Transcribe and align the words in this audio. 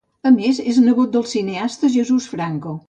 A 0.29 0.29
més 0.37 0.61
és 0.71 0.79
nebot 0.87 1.13
del 1.17 1.29
cineasta 1.35 1.95
Jesús 1.99 2.31
Franco. 2.35 2.79